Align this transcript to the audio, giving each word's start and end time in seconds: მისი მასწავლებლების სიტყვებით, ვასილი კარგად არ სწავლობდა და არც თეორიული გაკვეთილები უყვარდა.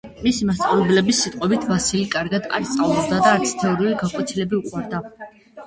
მისი 0.27 0.45
მასწავლებლების 0.49 1.19
სიტყვებით, 1.25 1.67
ვასილი 1.73 2.09
კარგად 2.17 2.49
არ 2.61 2.67
სწავლობდა 2.71 3.21
და 3.29 3.37
არც 3.37 3.55
თეორიული 3.63 3.95
გაკვეთილები 4.03 4.63
უყვარდა. 4.65 5.07